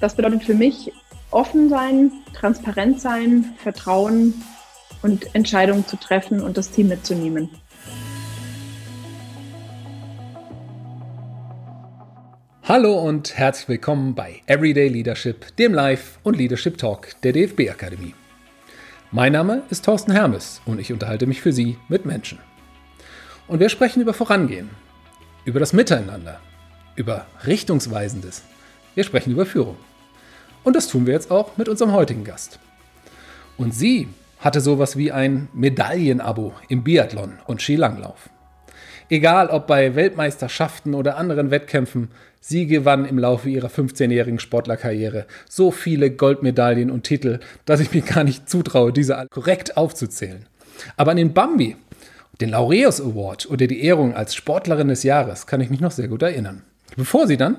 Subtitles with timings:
[0.00, 0.92] Das bedeutet für mich
[1.30, 4.32] offen sein, transparent sein, Vertrauen
[5.02, 7.50] und Entscheidungen zu treffen und das Team mitzunehmen.
[12.62, 18.14] Hallo und herzlich willkommen bei Everyday Leadership, dem Live- und Leadership Talk der DFB Akademie.
[19.10, 22.38] Mein Name ist Thorsten Hermes und ich unterhalte mich für Sie mit Menschen.
[23.48, 24.70] Und wir sprechen über Vorangehen,
[25.44, 26.40] über das Miteinander,
[26.96, 28.44] über Richtungsweisendes.
[28.94, 29.76] Wir sprechen über Führung.
[30.62, 32.58] Und das tun wir jetzt auch mit unserem heutigen Gast.
[33.56, 38.30] Und sie hatte sowas wie ein Medaillenabo im Biathlon und Skilanglauf.
[39.08, 42.08] Egal ob bei Weltmeisterschaften oder anderen Wettkämpfen,
[42.40, 48.02] sie gewann im Laufe ihrer 15-jährigen Sportlerkarriere so viele Goldmedaillen und Titel, dass ich mir
[48.02, 50.46] gar nicht zutraue, diese alle korrekt aufzuzählen.
[50.96, 51.76] Aber an den Bambi,
[52.40, 56.08] den Laureus Award oder die Ehrung als Sportlerin des Jahres kann ich mich noch sehr
[56.08, 56.62] gut erinnern.
[56.96, 57.56] Bevor sie dann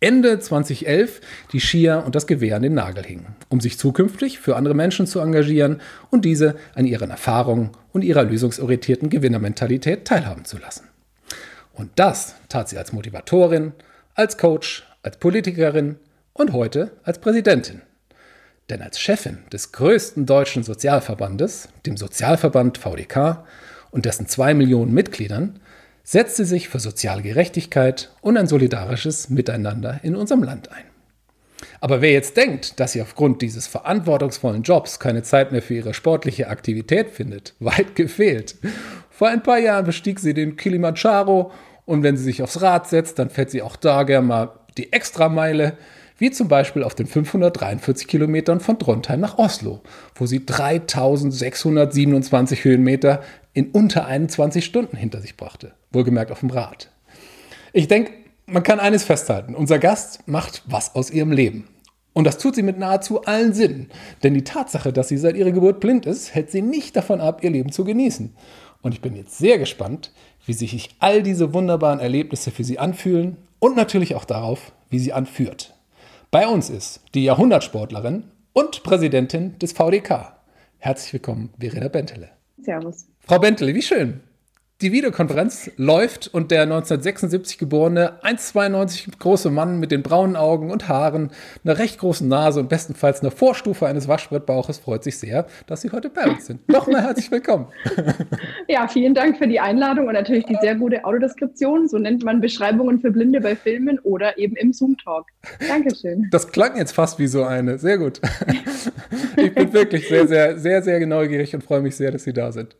[0.00, 4.54] Ende 2011 die Skier und das Gewehr an den Nagel hingen, um sich zukünftig für
[4.54, 5.80] andere Menschen zu engagieren
[6.10, 10.88] und diese an ihren Erfahrungen und ihrer lösungsorientierten Gewinnermentalität teilhaben zu lassen.
[11.72, 13.72] Und das tat sie als Motivatorin,
[14.14, 15.96] als Coach, als Politikerin
[16.34, 17.80] und heute als Präsidentin.
[18.68, 23.46] Denn als Chefin des größten deutschen Sozialverbandes, dem Sozialverband VDK
[23.90, 25.60] und dessen zwei Millionen Mitgliedern,
[26.06, 30.84] setzt sie sich für soziale Gerechtigkeit und ein solidarisches Miteinander in unserem Land ein.
[31.80, 35.94] Aber wer jetzt denkt, dass sie aufgrund dieses verantwortungsvollen Jobs keine Zeit mehr für ihre
[35.94, 38.54] sportliche Aktivität findet, weit gefehlt.
[39.10, 41.50] Vor ein paar Jahren bestieg sie den Kilimanjaro
[41.86, 44.92] und wenn sie sich aufs Rad setzt, dann fährt sie auch da gerne mal die
[44.92, 45.76] Extrameile,
[46.18, 49.80] wie zum Beispiel auf den 543 Kilometern von Trondheim nach Oslo,
[50.14, 53.22] wo sie 3627 Höhenmeter
[53.56, 55.72] in unter 21 Stunden hinter sich brachte.
[55.90, 56.90] Wohlgemerkt auf dem Rad.
[57.72, 58.12] Ich denke,
[58.44, 59.54] man kann eines festhalten.
[59.54, 61.66] Unser Gast macht was aus ihrem Leben.
[62.12, 63.88] Und das tut sie mit nahezu allen Sinnen.
[64.22, 67.42] Denn die Tatsache, dass sie seit ihrer Geburt blind ist, hält sie nicht davon ab,
[67.42, 68.34] ihr Leben zu genießen.
[68.82, 70.12] Und ich bin jetzt sehr gespannt,
[70.44, 75.14] wie sich all diese wunderbaren Erlebnisse für sie anfühlen und natürlich auch darauf, wie sie
[75.14, 75.74] anführt.
[76.30, 80.34] Bei uns ist die Jahrhundertsportlerin und Präsidentin des VDK.
[80.76, 82.35] Herzlich willkommen, Verena Bentele.
[82.66, 83.06] Servus.
[83.20, 84.20] Frau Bentele, wie schön.
[84.82, 90.86] Die Videokonferenz läuft und der 1976 geborene, 1,92 große Mann mit den braunen Augen und
[90.86, 91.30] Haaren,
[91.64, 95.92] einer recht großen Nase und bestenfalls einer Vorstufe eines Waschbrettbauches freut sich sehr, dass Sie
[95.92, 96.68] heute bei uns sind.
[96.68, 97.68] Nochmal herzlich willkommen.
[98.68, 101.88] Ja, vielen Dank für die Einladung und natürlich die sehr gute Audiodeskription.
[101.88, 105.24] So nennt man Beschreibungen für Blinde bei Filmen oder eben im Zoom-Talk.
[105.66, 106.28] Dankeschön.
[106.30, 107.78] Das klang jetzt fast wie so eine.
[107.78, 108.20] Sehr gut.
[109.38, 112.52] Ich bin wirklich sehr, sehr, sehr, sehr neugierig und freue mich sehr, dass Sie da
[112.52, 112.74] sind.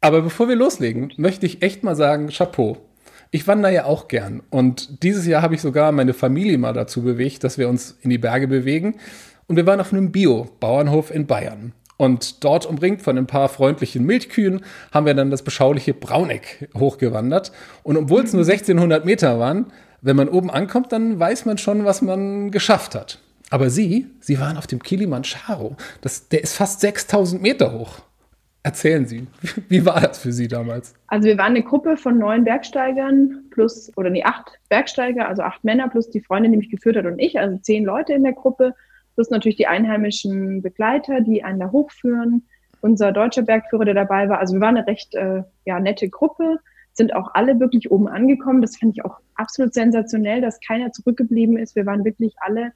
[0.00, 2.78] Aber bevor wir loslegen, möchte ich echt mal sagen, Chapeau.
[3.30, 4.42] Ich wandere ja auch gern.
[4.50, 8.10] Und dieses Jahr habe ich sogar meine Familie mal dazu bewegt, dass wir uns in
[8.10, 8.96] die Berge bewegen.
[9.46, 11.72] Und wir waren auf einem Bio-Bauernhof in Bayern.
[11.96, 17.52] Und dort, umringt von ein paar freundlichen Milchkühen, haben wir dann das beschauliche Brauneck hochgewandert.
[17.82, 19.66] Und obwohl es nur 1600 Meter waren,
[20.00, 23.18] wenn man oben ankommt, dann weiß man schon, was man geschafft hat.
[23.50, 25.76] Aber Sie, Sie waren auf dem Kilimanjaro.
[26.00, 28.00] Das, der ist fast 6000 Meter hoch.
[28.62, 29.26] Erzählen Sie,
[29.68, 30.94] wie war das für Sie damals?
[31.06, 35.64] Also wir waren eine Gruppe von neun Bergsteigern plus, oder nee, acht Bergsteiger, also acht
[35.64, 38.34] Männer plus die Freundin, die mich geführt hat und ich, also zehn Leute in der
[38.34, 38.74] Gruppe,
[39.14, 42.46] plus natürlich die einheimischen Begleiter, die einen da hochführen,
[42.82, 44.38] unser deutscher Bergführer, der dabei war.
[44.38, 46.58] Also wir waren eine recht äh, ja, nette Gruppe,
[46.92, 48.62] sind auch alle wirklich oben angekommen.
[48.62, 51.76] Das fand ich auch absolut sensationell, dass keiner zurückgeblieben ist.
[51.76, 52.72] Wir waren wirklich alle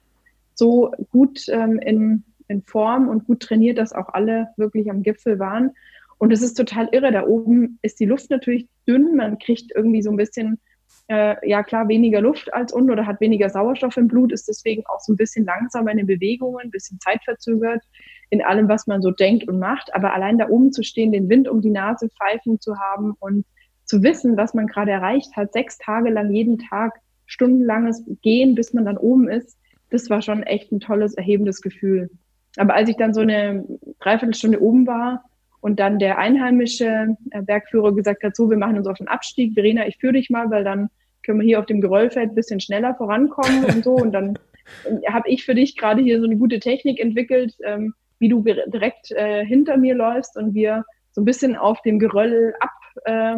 [0.53, 5.39] so gut ähm, in in Form und gut trainiert, dass auch alle wirklich am Gipfel
[5.39, 5.71] waren.
[6.17, 7.11] Und es ist total irre.
[7.11, 9.15] Da oben ist die Luft natürlich dünn.
[9.15, 10.59] Man kriegt irgendwie so ein bisschen,
[11.07, 14.83] äh, ja klar, weniger Luft als unten oder hat weniger Sauerstoff im Blut, ist deswegen
[14.87, 17.83] auch so ein bisschen langsamer in den Bewegungen, ein bisschen zeitverzögert
[18.29, 19.93] in allem, was man so denkt und macht.
[19.93, 23.45] Aber allein da oben zu stehen, den Wind um die Nase pfeifen zu haben und
[23.83, 28.73] zu wissen, was man gerade erreicht hat, sechs Tage lang jeden Tag stundenlanges Gehen, bis
[28.73, 29.57] man dann oben ist,
[29.89, 32.09] das war schon echt ein tolles, erhebendes Gefühl.
[32.57, 33.65] Aber als ich dann so eine
[33.99, 35.25] Dreiviertelstunde oben war
[35.61, 39.53] und dann der einheimische äh, Bergführer gesagt hat, so, wir machen uns auf den Abstieg,
[39.53, 40.89] Verena, ich führe dich mal, weil dann
[41.23, 43.95] können wir hier auf dem Geröllfeld ein bisschen schneller vorankommen und so.
[43.95, 44.39] Und dann
[44.85, 48.41] äh, habe ich für dich gerade hier so eine gute Technik entwickelt, ähm, wie du
[48.41, 52.71] direkt äh, hinter mir läufst und wir so ein bisschen auf dem Geröll ab,
[53.05, 53.35] äh,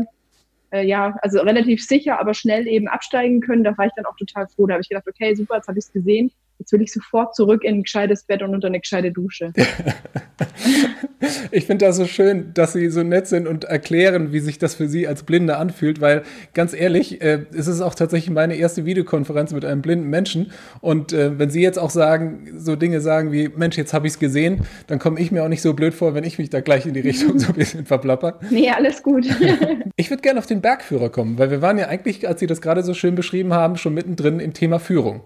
[0.71, 3.63] äh, ja, also relativ sicher, aber schnell eben absteigen können.
[3.63, 4.67] Da war ich dann auch total froh.
[4.67, 7.36] Da habe ich gedacht, okay, super, jetzt habe ich es gesehen jetzt will ich sofort
[7.36, 9.54] zurück in ein gescheites Bett und unter eine gescheite Dusche.
[11.51, 14.75] ich finde das so schön, dass Sie so nett sind und erklären, wie sich das
[14.75, 16.24] für Sie als Blinde anfühlt, weil
[16.54, 20.51] ganz ehrlich, äh, es ist auch tatsächlich meine erste Videokonferenz mit einem blinden Menschen.
[20.81, 24.13] Und äh, wenn Sie jetzt auch sagen, so Dinge sagen wie, Mensch, jetzt habe ich
[24.13, 26.62] es gesehen, dann komme ich mir auch nicht so blöd vor, wenn ich mich da
[26.62, 28.39] gleich in die Richtung so ein bisschen verplapper.
[28.50, 29.27] Nee, alles gut.
[29.95, 32.62] ich würde gerne auf den Bergführer kommen, weil wir waren ja eigentlich, als Sie das
[32.62, 35.21] gerade so schön beschrieben haben, schon mittendrin im Thema Führung.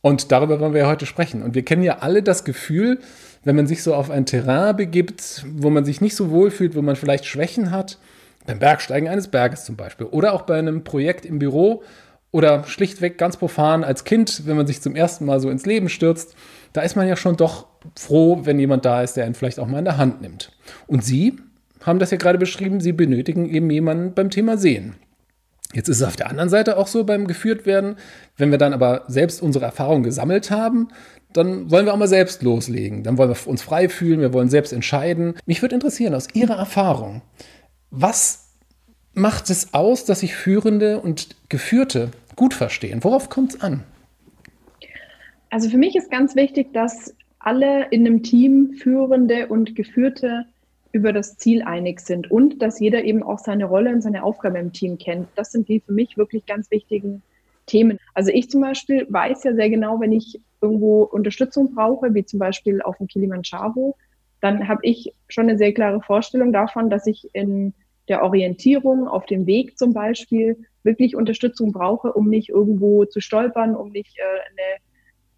[0.00, 1.42] Und darüber wollen wir ja heute sprechen.
[1.42, 3.00] Und wir kennen ja alle das Gefühl,
[3.44, 6.74] wenn man sich so auf ein Terrain begibt, wo man sich nicht so wohl fühlt,
[6.74, 7.98] wo man vielleicht Schwächen hat,
[8.46, 11.82] beim Bergsteigen eines Berges zum Beispiel, oder auch bei einem Projekt im Büro
[12.30, 15.88] oder schlichtweg ganz profan als Kind, wenn man sich zum ersten Mal so ins Leben
[15.88, 16.34] stürzt,
[16.72, 17.66] da ist man ja schon doch
[17.96, 20.52] froh, wenn jemand da ist, der einen vielleicht auch mal in der Hand nimmt.
[20.86, 21.38] Und Sie
[21.82, 24.94] haben das ja gerade beschrieben, Sie benötigen eben jemanden beim Thema Sehen.
[25.74, 27.96] Jetzt ist es auf der anderen Seite auch so beim geführt werden,
[28.36, 30.88] wenn wir dann aber selbst unsere Erfahrungen gesammelt haben,
[31.32, 33.02] dann wollen wir auch mal selbst loslegen.
[33.02, 35.34] Dann wollen wir uns frei fühlen, wir wollen selbst entscheiden.
[35.44, 37.20] Mich würde interessieren, aus Ihrer Erfahrung,
[37.90, 38.48] was
[39.12, 43.04] macht es aus, dass sich Führende und Geführte gut verstehen?
[43.04, 43.82] Worauf kommt es an?
[45.50, 50.44] Also für mich ist ganz wichtig, dass alle in einem Team Führende und Geführte
[50.92, 54.58] über das Ziel einig sind und dass jeder eben auch seine Rolle und seine Aufgabe
[54.58, 55.28] im Team kennt.
[55.34, 57.22] Das sind die für mich wirklich ganz wichtigen
[57.66, 57.98] Themen.
[58.14, 62.38] Also ich zum Beispiel weiß ja sehr genau, wenn ich irgendwo Unterstützung brauche, wie zum
[62.38, 63.96] Beispiel auf dem Kilimanjaro,
[64.40, 67.74] dann habe ich schon eine sehr klare Vorstellung davon, dass ich in
[68.08, 73.76] der Orientierung auf dem Weg zum Beispiel wirklich Unterstützung brauche, um nicht irgendwo zu stolpern,
[73.76, 74.80] um nicht äh, eine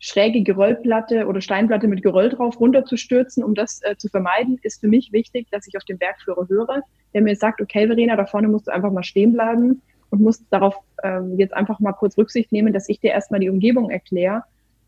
[0.00, 4.88] schräge Geröllplatte oder Steinplatte mit Geröll drauf runterzustürzen, um das äh, zu vermeiden, ist für
[4.88, 6.82] mich wichtig, dass ich auf den Bergführer höre,
[7.12, 10.44] der mir sagt, okay, Verena, da vorne musst du einfach mal stehen bleiben und musst
[10.50, 14.42] darauf ähm, jetzt einfach mal kurz Rücksicht nehmen, dass ich dir erstmal die Umgebung erkläre.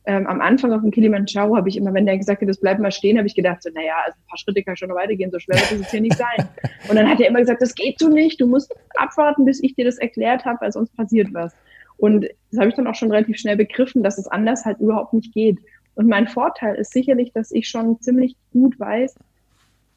[0.05, 2.81] Ähm, am Anfang auf dem Kilimanjaro habe ich immer, wenn der gesagt hat, das bleibt
[2.81, 5.31] mal stehen, habe ich gedacht, so, naja, also ein paar Schritte kann schon noch weitergehen,
[5.31, 6.49] so schwer wird es hier nicht sein.
[6.88, 9.75] Und dann hat er immer gesagt, das geht so nicht, du musst abwarten, bis ich
[9.75, 11.55] dir das erklärt habe, weil sonst passiert was.
[12.02, 15.12] Und das habe ich dann auch schon relativ schnell begriffen, dass es anders halt überhaupt
[15.12, 15.60] nicht geht.
[15.94, 19.14] Und mein Vorteil ist sicherlich, dass ich schon ziemlich gut weiß,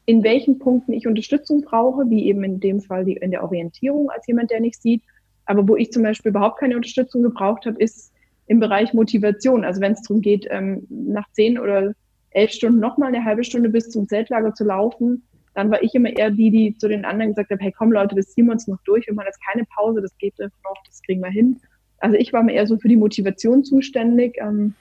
[0.04, 4.08] in welchen Punkten ich Unterstützung brauche, wie eben in dem Fall die, in der Orientierung
[4.08, 5.02] als jemand, der nicht sieht.
[5.46, 8.12] Aber wo ich zum Beispiel überhaupt keine Unterstützung gebraucht habe, ist
[8.46, 9.64] im Bereich Motivation.
[9.64, 11.92] Also wenn es darum geht, ähm, nach zehn oder
[12.30, 15.24] elf Stunden nochmal eine halbe Stunde bis zum Zeltlager zu laufen,
[15.54, 18.14] dann war ich immer eher die, die zu den anderen gesagt hat, hey komm Leute,
[18.14, 21.02] das ziehen wir uns noch durch, wir machen jetzt keine Pause, das geht noch, das
[21.02, 21.58] kriegen wir hin
[21.98, 24.74] also ich war mir eher so für die Motivation zuständig, ähm,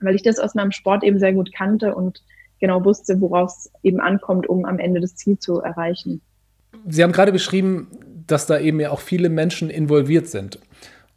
[0.00, 2.22] weil ich das aus meinem Sport eben sehr gut kannte und
[2.60, 6.20] genau wusste, worauf es eben ankommt, um am Ende das Ziel zu erreichen.
[6.88, 7.88] Sie haben gerade beschrieben,
[8.26, 10.58] dass da eben ja auch viele Menschen involviert sind.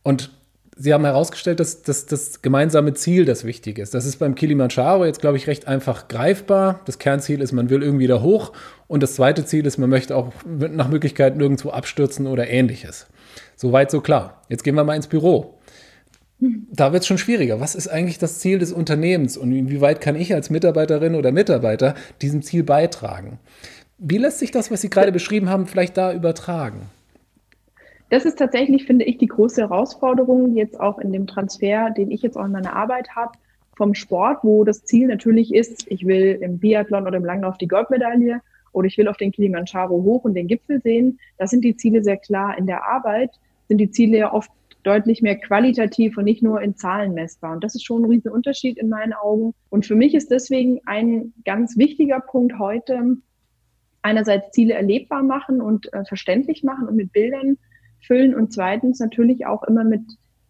[0.04, 0.32] Und
[0.78, 3.94] Sie haben herausgestellt, dass, dass, das gemeinsame Ziel das Wichtige ist.
[3.94, 6.80] Das ist beim Kilimanjaro jetzt, glaube ich, recht einfach greifbar.
[6.86, 8.52] Das Kernziel ist, man will irgendwie da hoch.
[8.88, 13.08] Und das zweite Ziel ist, man möchte auch nach Möglichkeit nirgendwo abstürzen oder ähnliches.
[13.62, 14.42] Soweit, so klar.
[14.50, 15.60] Jetzt gehen wir mal ins Büro.
[16.40, 17.60] Da wird es schon schwieriger.
[17.60, 21.94] Was ist eigentlich das Ziel des Unternehmens und inwieweit kann ich als Mitarbeiterin oder Mitarbeiter
[22.24, 23.38] diesem Ziel beitragen?
[24.00, 26.90] Wie lässt sich das, was Sie gerade beschrieben haben, vielleicht da übertragen?
[28.10, 32.24] Das ist tatsächlich, finde ich, die große Herausforderung jetzt auch in dem Transfer, den ich
[32.24, 33.34] jetzt auch in meiner Arbeit habe,
[33.78, 37.68] vom Sport, wo das Ziel natürlich ist, ich will im Biathlon oder im Langlauf die
[37.68, 38.42] Goldmedaille
[38.72, 41.20] oder ich will auf den Kilimanjaro hoch und den Gipfel sehen.
[41.38, 42.58] Das sind die Ziele sehr klar.
[42.58, 43.30] In der Arbeit
[43.72, 44.52] sind die Ziele ja oft
[44.84, 47.54] deutlich mehr qualitativ und nicht nur in Zahlen messbar.
[47.54, 49.54] Und das ist schon ein riesen Unterschied in meinen Augen.
[49.70, 53.16] Und für mich ist deswegen ein ganz wichtiger Punkt heute,
[54.02, 57.58] einerseits Ziele erlebbar machen und äh, verständlich machen und mit Bildern
[58.02, 60.02] füllen und zweitens natürlich auch immer mit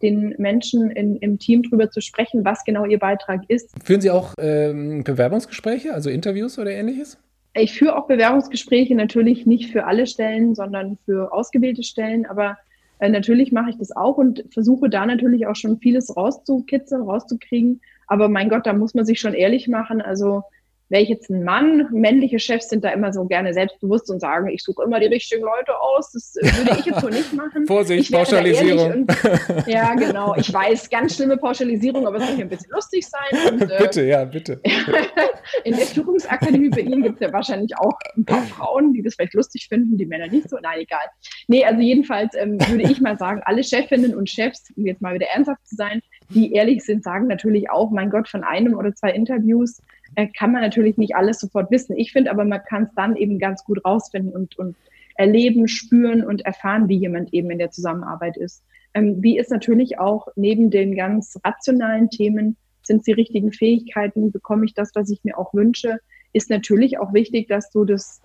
[0.02, 3.70] den Menschen in, im Team darüber zu sprechen, was genau ihr Beitrag ist.
[3.84, 7.18] Führen Sie auch ähm, Bewerbungsgespräche, also Interviews oder ähnliches?
[7.54, 12.56] Ich führe auch Bewerbungsgespräche natürlich nicht für alle Stellen, sondern für ausgewählte Stellen, aber
[13.02, 17.80] äh, natürlich mache ich das auch und versuche da natürlich auch schon vieles rauszukitzeln, rauszukriegen.
[18.06, 20.00] Aber mein Gott, da muss man sich schon ehrlich machen.
[20.00, 20.44] Also
[20.92, 24.48] wäre ich jetzt ein Mann, männliche Chefs sind da immer so gerne selbstbewusst und sagen,
[24.48, 26.12] ich suche immer die richtigen Leute aus.
[26.12, 27.66] Das würde ich jetzt so nicht machen.
[27.66, 28.92] Vorsicht, Pauschalisierung.
[28.92, 29.12] Und,
[29.66, 30.34] ja, genau.
[30.36, 33.52] Ich weiß, ganz schlimme Pauschalisierung, aber es soll hier ein bisschen lustig sein.
[33.52, 34.60] Und, äh, bitte, ja, bitte.
[35.64, 39.14] in der Führungsakademie bei Ihnen gibt es ja wahrscheinlich auch ein paar Frauen, die das
[39.14, 40.58] vielleicht lustig finden, die Männer nicht so.
[40.60, 41.06] Nein, egal.
[41.48, 45.14] Nee, also jedenfalls ähm, würde ich mal sagen, alle Chefinnen und Chefs, um jetzt mal
[45.14, 48.94] wieder ernsthaft zu sein, die ehrlich sind, sagen natürlich auch, mein Gott, von einem oder
[48.94, 49.80] zwei Interviews
[50.14, 51.96] äh, kann man natürlich nicht alles sofort wissen.
[51.96, 54.76] Ich finde aber, man kann es dann eben ganz gut rausfinden und, und
[55.16, 58.62] erleben, spüren und erfahren, wie jemand eben in der Zusammenarbeit ist.
[58.94, 64.32] Ähm, wie ist natürlich auch neben den ganz rationalen Themen sind es die richtigen Fähigkeiten,
[64.32, 65.98] bekomme ich das, was ich mir auch wünsche,
[66.32, 68.20] ist natürlich auch wichtig, dass du das,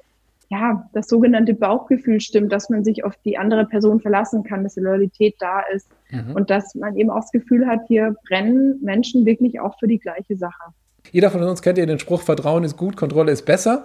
[0.50, 4.76] ja, das sogenannte Bauchgefühl stimmt, dass man sich auf die andere Person verlassen kann, dass
[4.76, 6.34] die Loyalität da ist mhm.
[6.34, 10.00] und dass man eben auch das Gefühl hat, hier brennen Menschen wirklich auch für die
[10.00, 10.74] gleiche Sache.
[11.12, 13.84] Jeder von uns kennt ja den Spruch, Vertrauen ist gut, Kontrolle ist besser.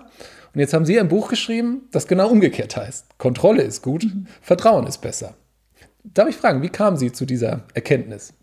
[0.55, 3.19] Und jetzt haben Sie ein Buch geschrieben, das genau umgekehrt heißt.
[3.19, 4.27] Kontrolle ist gut, mhm.
[4.41, 5.35] Vertrauen ist besser.
[6.05, 8.35] Darf ich fragen, wie kamen Sie zu dieser Erkenntnis?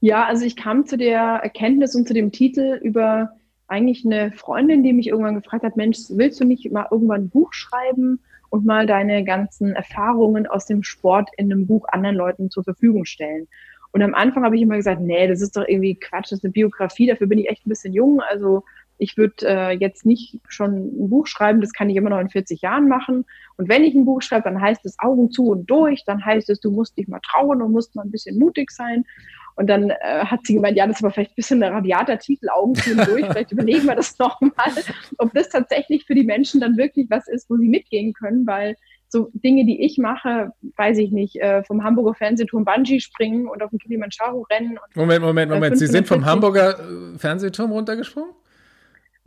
[0.00, 3.30] Ja, also ich kam zu der Erkenntnis und zu dem Titel über
[3.68, 7.28] eigentlich eine Freundin, die mich irgendwann gefragt hat, Mensch, willst du nicht mal irgendwann ein
[7.28, 12.50] Buch schreiben und mal deine ganzen Erfahrungen aus dem Sport in einem Buch anderen Leuten
[12.50, 13.48] zur Verfügung stellen?
[13.96, 16.44] Und am Anfang habe ich immer gesagt, nee, das ist doch irgendwie Quatsch, das ist
[16.44, 18.20] eine Biografie, dafür bin ich echt ein bisschen jung.
[18.20, 18.62] Also
[18.98, 22.28] ich würde äh, jetzt nicht schon ein Buch schreiben, das kann ich immer noch in
[22.28, 23.24] 40 Jahren machen.
[23.56, 26.50] Und wenn ich ein Buch schreibe, dann heißt es Augen zu und durch, dann heißt
[26.50, 29.06] es, du musst dich mal trauen und musst mal ein bisschen mutig sein.
[29.54, 32.18] Und dann äh, hat sie gemeint, ja, das ist aber vielleicht ein bisschen ein rabiater
[32.18, 34.72] Titel, Augen zu und durch, vielleicht überlegen wir das nochmal,
[35.16, 38.76] ob das tatsächlich für die Menschen dann wirklich was ist, wo sie mitgehen können, weil
[39.08, 43.62] so Dinge, die ich mache, weiß ich nicht, äh, vom Hamburger Fernsehturm Bungee springen und
[43.62, 44.78] auf dem Kilimanjaro rennen.
[44.94, 45.78] Moment, Moment, Moment.
[45.78, 48.30] Sie sind vom Hamburger äh, Fernsehturm runtergesprungen?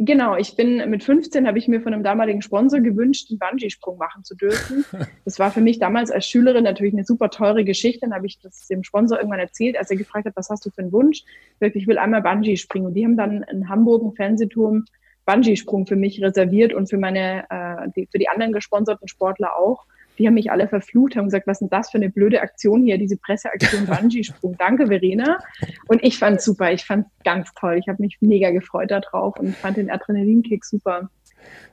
[0.01, 3.98] Genau, ich bin mit 15 habe ich mir von einem damaligen Sponsor gewünscht, einen Bungee-Sprung
[3.98, 4.86] machen zu dürfen.
[5.25, 8.00] Das war für mich damals als Schülerin natürlich eine super teure Geschichte.
[8.01, 10.71] Dann habe ich das dem Sponsor irgendwann erzählt, als er gefragt hat, was hast du
[10.71, 11.24] für einen Wunsch?
[11.59, 12.88] Ich will einmal Bungee springen.
[12.88, 14.86] Und die haben dann in Hamburg einen Fernsehturm
[15.29, 19.86] Bungee-Sprung für mich reserviert und für meine, äh, die, für die anderen gesponserten Sportler auch
[20.19, 22.83] die haben mich alle verflucht, haben gesagt, was ist denn das für eine blöde Aktion
[22.83, 24.57] hier, diese Presseaktion Bungee-Sprung.
[24.59, 25.39] Danke, Verena.
[25.88, 27.77] Und ich fand super, ich fand ganz toll.
[27.79, 31.09] Ich habe mich mega gefreut darauf und fand den Adrenalinkick super.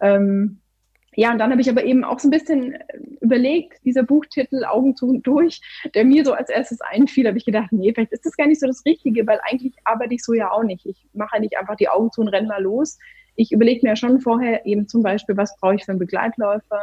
[0.00, 0.60] Ähm,
[1.16, 2.76] ja, und dann habe ich aber eben auch so ein bisschen
[3.20, 5.60] überlegt, dieser Buchtitel Augen zu und durch,
[5.94, 8.60] der mir so als erstes einfiel, habe ich gedacht, nee, vielleicht ist das gar nicht
[8.60, 10.84] so das Richtige, weil eigentlich arbeite ich so ja auch nicht.
[10.86, 12.98] Ich mache nicht einfach die Augen zu und renne mal los.
[13.36, 16.80] Ich überlege mir schon vorher eben zum Beispiel, was brauche ich für einen Begleitläufer,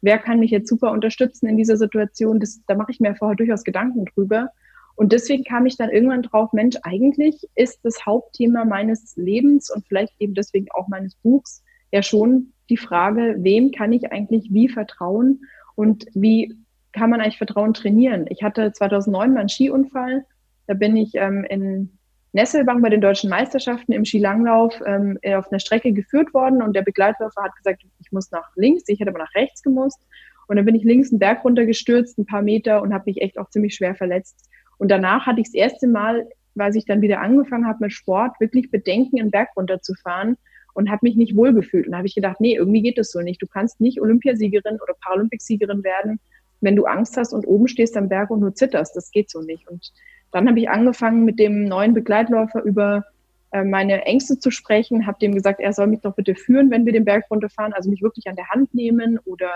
[0.00, 3.36] wer kann mich jetzt super unterstützen in dieser Situation, das, da mache ich mir vorher
[3.36, 4.50] durchaus Gedanken drüber.
[4.94, 9.86] Und deswegen kam ich dann irgendwann drauf, Mensch, eigentlich ist das Hauptthema meines Lebens und
[9.86, 14.68] vielleicht eben deswegen auch meines Buchs ja schon die Frage, wem kann ich eigentlich wie
[14.68, 15.42] vertrauen
[15.74, 16.56] und wie
[16.92, 18.26] kann man eigentlich Vertrauen trainieren?
[18.30, 20.24] Ich hatte 2009 mal einen Skiunfall.
[20.66, 21.98] Da bin ich ähm, in
[22.32, 26.82] Nesselbank bei den deutschen Meisterschaften im Skilanglauf ähm, auf einer Strecke geführt worden und der
[26.82, 30.00] Begleitläufer hat gesagt, ich muss nach links, ich hätte aber nach rechts gemusst.
[30.48, 33.38] Und dann bin ich links einen Berg runtergestürzt, ein paar Meter und habe mich echt
[33.38, 34.48] auch ziemlich schwer verletzt.
[34.78, 38.38] Und danach hatte ich das erste Mal, weil ich dann wieder angefangen habe mit Sport,
[38.40, 40.36] wirklich Bedenken, einen Berg runterzufahren
[40.74, 41.88] und habe mich nicht wohlgefühlt.
[41.88, 43.42] Und habe ich gedacht, nee, irgendwie geht das so nicht.
[43.42, 46.20] Du kannst nicht Olympiasiegerin oder Paralympicsiegerin werden,
[46.60, 48.94] wenn du Angst hast und oben stehst am Berg und nur zitterst.
[48.94, 49.66] Das geht so nicht.
[49.68, 49.92] Und
[50.32, 53.04] dann habe ich angefangen, mit dem neuen Begleitläufer über
[53.52, 56.84] äh, meine Ängste zu sprechen, habe dem gesagt, er soll mich doch bitte führen, wenn
[56.84, 59.50] wir den Berg runterfahren, also mich wirklich an der Hand nehmen oder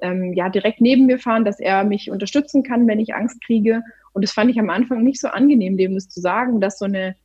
[0.00, 3.82] ähm, ja direkt neben mir fahren, dass er mich unterstützen kann, wenn ich Angst kriege.
[4.12, 6.84] Und das fand ich am Anfang nicht so angenehm, dem das zu sagen, dass so
[6.84, 7.16] eine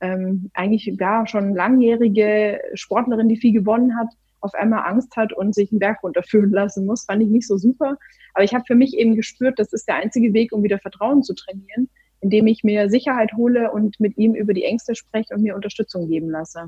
[0.00, 4.08] ähm, eigentlich ja schon langjährige Sportlerin, die viel gewonnen hat,
[4.40, 7.56] auf einmal Angst hat und sich einen Berg runterführen lassen muss, fand ich nicht so
[7.56, 7.96] super.
[8.34, 11.22] Aber ich habe für mich eben gespürt, das ist der einzige Weg, um wieder Vertrauen
[11.22, 11.88] zu trainieren,
[12.20, 16.08] indem ich mir Sicherheit hole und mit ihm über die Ängste spreche und mir Unterstützung
[16.08, 16.66] geben lasse.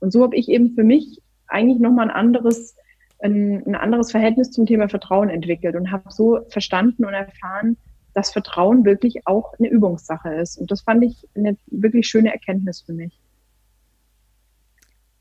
[0.00, 2.76] Und so habe ich eben für mich eigentlich nochmal ein anderes,
[3.20, 7.76] ein, ein anderes Verhältnis zum Thema Vertrauen entwickelt und habe so verstanden und erfahren,
[8.14, 10.58] dass Vertrauen wirklich auch eine Übungssache ist.
[10.58, 13.18] Und das fand ich eine wirklich schöne Erkenntnis für mich.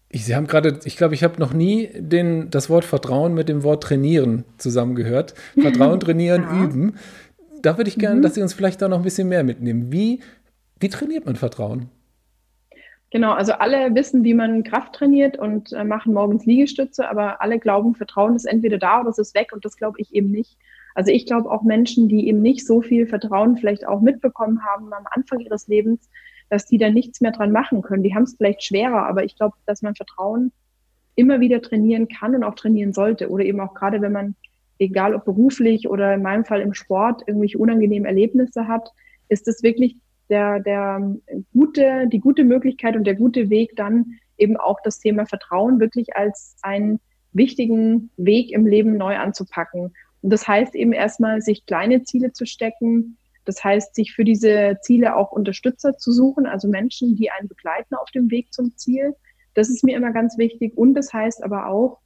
[0.09, 3.47] Ich, Sie haben gerade, ich glaube, ich habe noch nie den, das Wort Vertrauen mit
[3.47, 5.33] dem Wort trainieren zusammengehört.
[5.57, 6.65] Vertrauen, trainieren, ja.
[6.65, 6.95] üben
[7.61, 8.21] da würde ich gerne, mhm.
[8.21, 9.91] dass Sie uns vielleicht da noch ein bisschen mehr mitnehmen.
[9.91, 10.21] Wie,
[10.79, 11.89] wie trainiert man Vertrauen?
[13.11, 17.59] Genau, also alle wissen, wie man Kraft trainiert und äh, machen morgens Liegestütze, aber alle
[17.59, 20.57] glauben, Vertrauen ist entweder da oder es ist weg und das glaube ich eben nicht.
[20.95, 24.93] Also ich glaube auch Menschen, die eben nicht so viel Vertrauen vielleicht auch mitbekommen haben
[24.93, 26.09] am Anfang ihres Lebens,
[26.49, 28.03] dass die da nichts mehr dran machen können.
[28.03, 30.51] Die haben es vielleicht schwerer, aber ich glaube, dass man Vertrauen
[31.15, 33.29] immer wieder trainieren kann und auch trainieren sollte.
[33.29, 34.35] Oder eben auch gerade, wenn man
[34.81, 38.89] egal ob beruflich oder in meinem Fall im Sport, irgendwelche unangenehmen Erlebnisse hat,
[39.29, 39.95] ist es wirklich
[40.29, 41.15] der, der
[41.53, 46.15] gute, die gute Möglichkeit und der gute Weg, dann eben auch das Thema Vertrauen wirklich
[46.15, 46.99] als einen
[47.31, 49.93] wichtigen Weg im Leben neu anzupacken.
[50.21, 53.17] Und das heißt eben erstmal, sich kleine Ziele zu stecken.
[53.45, 57.95] Das heißt, sich für diese Ziele auch Unterstützer zu suchen, also Menschen, die einen begleiten
[57.95, 59.15] auf dem Weg zum Ziel.
[59.53, 60.75] Das ist mir immer ganz wichtig.
[60.75, 62.00] Und das heißt aber auch,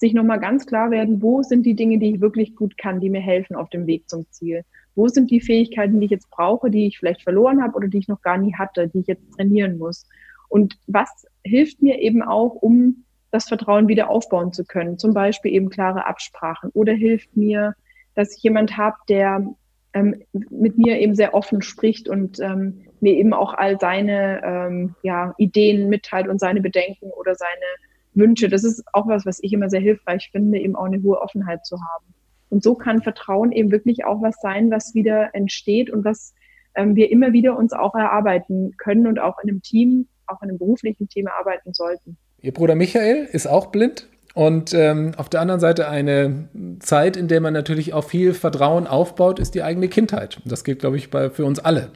[0.00, 3.10] sich nochmal ganz klar werden, wo sind die Dinge, die ich wirklich gut kann, die
[3.10, 4.64] mir helfen auf dem Weg zum Ziel.
[4.94, 7.98] Wo sind die Fähigkeiten, die ich jetzt brauche, die ich vielleicht verloren habe oder die
[7.98, 10.08] ich noch gar nie hatte, die ich jetzt trainieren muss.
[10.48, 14.98] Und was hilft mir eben auch, um das Vertrauen wieder aufbauen zu können?
[14.98, 17.74] Zum Beispiel eben klare Absprachen oder hilft mir,
[18.14, 19.46] dass ich jemand habe, der
[19.92, 24.94] ähm, mit mir eben sehr offen spricht und ähm, mir eben auch all seine ähm,
[25.02, 28.48] ja, Ideen mitteilt und seine Bedenken oder seine Wünsche.
[28.48, 31.64] Das ist auch was, was ich immer sehr hilfreich finde, eben auch eine hohe Offenheit
[31.64, 32.06] zu haben.
[32.48, 36.34] Und so kann Vertrauen eben wirklich auch was sein, was wieder entsteht und was
[36.74, 40.48] ähm, wir immer wieder uns auch erarbeiten können und auch in einem Team, auch in
[40.48, 42.16] einem beruflichen Team erarbeiten sollten.
[42.42, 46.48] Ihr Bruder Michael ist auch blind und ähm, auf der anderen Seite eine
[46.80, 50.40] Zeit, in der man natürlich auch viel Vertrauen aufbaut, ist die eigene Kindheit.
[50.44, 51.90] Das gilt, glaube ich, bei, für uns alle.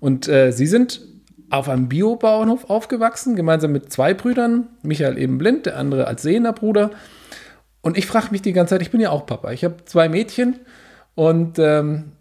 [0.00, 1.00] Und äh, Sie sind
[1.52, 6.54] auf einem Biobauernhof aufgewachsen, gemeinsam mit zwei Brüdern, Michael eben blind, der andere als sehender
[6.54, 6.90] Bruder.
[7.82, 9.52] Und ich frage mich die ganze Zeit, ich bin ja auch Papa.
[9.52, 10.60] Ich habe zwei Mädchen
[11.14, 12.12] und ähm,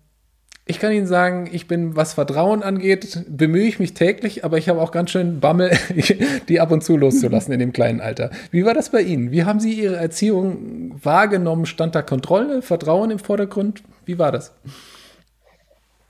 [0.66, 4.68] ich kann Ihnen sagen, ich bin, was Vertrauen angeht, bemühe ich mich täglich, aber ich
[4.68, 5.72] habe auch ganz schön Bammel,
[6.50, 8.32] die ab und zu loszulassen in dem kleinen Alter.
[8.52, 9.32] Wie war das bei Ihnen?
[9.32, 11.66] Wie haben Sie Ihre Erziehung wahrgenommen?
[11.66, 13.82] Stand da Kontrolle, Vertrauen im Vordergrund?
[14.06, 14.54] Wie war das?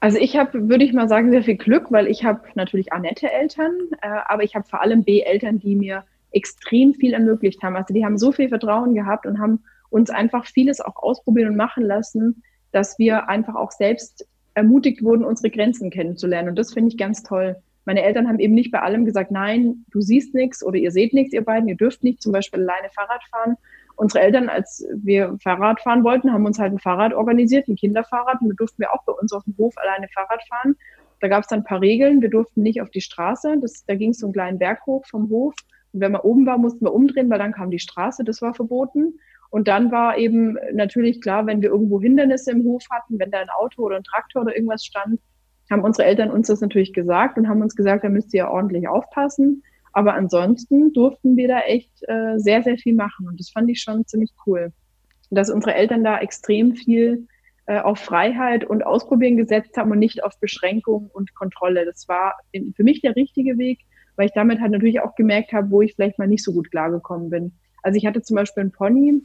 [0.02, 2.98] Also ich habe, würde ich mal sagen, sehr viel Glück, weil ich habe natürlich A
[2.98, 7.62] nette Eltern, äh, aber ich habe vor allem B Eltern, die mir extrem viel ermöglicht
[7.62, 7.76] haben.
[7.76, 11.56] Also die haben so viel Vertrauen gehabt und haben uns einfach vieles auch ausprobieren und
[11.56, 12.42] machen lassen,
[12.72, 16.50] dass wir einfach auch selbst ermutigt wurden, unsere Grenzen kennenzulernen.
[16.50, 17.58] Und das finde ich ganz toll.
[17.86, 21.14] Meine Eltern haben eben nicht bei allem gesagt, nein, du siehst nichts oder ihr seht
[21.14, 23.56] nichts, ihr beiden, ihr dürft nicht zum Beispiel alleine Fahrrad fahren,
[24.02, 28.42] unsere Eltern, als wir Fahrrad fahren wollten, haben uns halt ein Fahrrad organisiert, ein Kinderfahrrad.
[28.42, 30.76] Und da durften wir auch bei uns auf dem Hof alleine Fahrrad fahren.
[31.20, 32.20] Da gab es dann ein paar Regeln.
[32.20, 33.58] Wir durften nicht auf die Straße.
[33.62, 35.54] Das, da ging es so einen kleinen Berg hoch vom Hof.
[35.94, 38.24] Und wenn man oben war, mussten wir umdrehen, weil dann kam die Straße.
[38.24, 39.20] Das war verboten.
[39.52, 43.38] Und dann war eben natürlich klar, wenn wir irgendwo Hindernisse im Hof hatten, wenn da
[43.38, 45.20] ein Auto oder ein Traktor oder irgendwas stand,
[45.70, 48.88] haben unsere Eltern uns das natürlich gesagt und haben uns gesagt, da müsst ihr ordentlich
[48.88, 49.62] aufpassen.
[49.94, 53.28] Aber ansonsten durften wir da echt äh, sehr, sehr viel machen.
[53.28, 54.72] Und das fand ich schon ziemlich cool.
[55.30, 57.28] Dass unsere Eltern da extrem viel
[57.66, 61.86] äh, auf Freiheit und Ausprobieren gesetzt haben und nicht auf Beschränkung und Kontrolle.
[61.86, 63.80] Das war in, für mich der richtige Weg,
[64.16, 66.72] weil ich damit halt natürlich auch gemerkt habe, wo ich vielleicht mal nicht so gut
[66.72, 67.54] klargekommen bin.
[67.84, 69.22] Also ich hatte zum Beispiel einen Pony,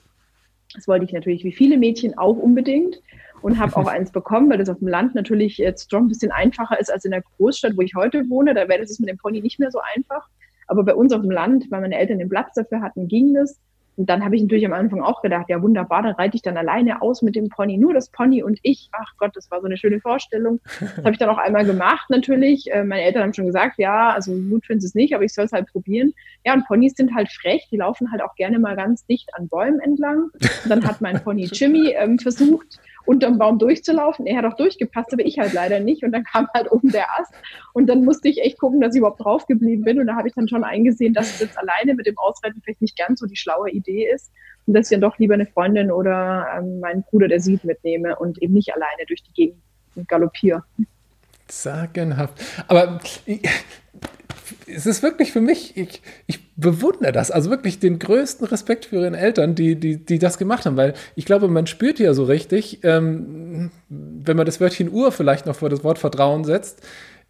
[0.74, 3.00] das wollte ich natürlich wie viele Mädchen auch unbedingt
[3.42, 6.32] und habe auch eins bekommen, weil das auf dem Land natürlich jetzt schon ein bisschen
[6.32, 8.54] einfacher ist als in der Großstadt, wo ich heute wohne.
[8.54, 10.28] Da wäre das mit dem Pony nicht mehr so einfach.
[10.66, 13.58] Aber bei uns auf dem Land, weil meine Eltern den Platz dafür hatten, ging das.
[13.96, 16.58] Und dann habe ich natürlich am Anfang auch gedacht, ja wunderbar, dann reite ich dann
[16.58, 18.90] alleine aus mit dem Pony, nur das Pony und ich.
[18.92, 20.60] Ach Gott, das war so eine schöne Vorstellung.
[20.96, 22.70] Das habe ich dann auch einmal gemacht natürlich.
[22.70, 25.32] Äh, meine Eltern haben schon gesagt, ja, also gut finden sie es nicht, aber ich
[25.32, 26.12] soll es halt probieren.
[26.44, 29.48] Ja, und Ponys sind halt frech, die laufen halt auch gerne mal ganz dicht an
[29.48, 30.30] Bäumen entlang.
[30.34, 34.26] Und dann hat mein Pony Jimmy ähm, versucht, unterm Baum durchzulaufen.
[34.26, 36.02] Er hat auch durchgepasst, aber ich halt leider nicht.
[36.02, 37.32] Und dann kam halt oben der Ast.
[37.72, 40.00] Und dann musste ich echt gucken, dass ich überhaupt drauf geblieben bin.
[40.00, 42.82] Und da habe ich dann schon eingesehen, dass es jetzt alleine mit dem Ausreiten vielleicht
[42.82, 44.30] nicht ganz so die schlaue Idee ist.
[44.66, 48.16] Und dass ich dann doch lieber eine Freundin oder ähm, meinen Bruder, der sieht, mitnehme
[48.16, 49.62] und eben nicht alleine durch die Gegend
[50.08, 50.64] galoppiere.
[51.48, 52.42] Sagenhaft.
[52.66, 53.00] Aber
[54.66, 57.30] es ist wirklich für mich, ich, ich bewundere das.
[57.30, 60.76] Also wirklich den größten Respekt für ihre Eltern, die, die, die das gemacht haben.
[60.76, 65.46] Weil ich glaube, man spürt ja so richtig, ähm, wenn man das Wörtchen Uhr vielleicht
[65.46, 66.82] noch vor das Wort Vertrauen setzt.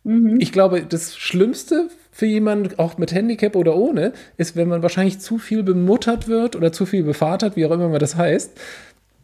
[0.05, 0.37] Mhm.
[0.41, 5.19] Ich glaube, das Schlimmste für jemanden, auch mit Handicap oder ohne, ist, wenn man wahrscheinlich
[5.19, 8.53] zu viel bemuttert wird oder zu viel bevatert, wie auch immer man das heißt.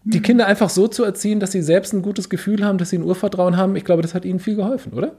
[0.04, 0.22] Die mhm.
[0.22, 3.04] Kinder einfach so zu erziehen, dass sie selbst ein gutes Gefühl haben, dass sie ein
[3.04, 5.12] Urvertrauen haben, ich glaube, das hat ihnen viel geholfen, oder?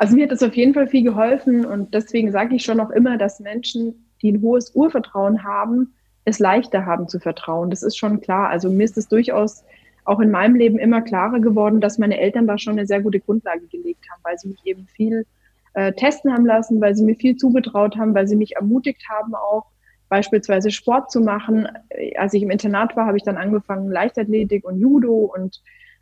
[0.00, 2.88] Also mir hat das auf jeden Fall viel geholfen und deswegen sage ich schon auch
[2.88, 5.92] immer, dass Menschen, die ein hohes Urvertrauen haben,
[6.24, 7.68] es leichter haben zu vertrauen.
[7.68, 8.48] Das ist schon klar.
[8.48, 9.62] Also mir ist es durchaus
[10.06, 13.20] auch in meinem Leben immer klarer geworden, dass meine Eltern da schon eine sehr gute
[13.20, 15.26] Grundlage gelegt haben, weil sie mich eben viel
[15.74, 19.34] äh, testen haben lassen, weil sie mir viel zugetraut haben, weil sie mich ermutigt haben,
[19.34, 19.66] auch
[20.08, 21.68] beispielsweise Sport zu machen.
[22.16, 25.60] Als ich im Internat war, habe ich dann angefangen, Leichtathletik und Judo und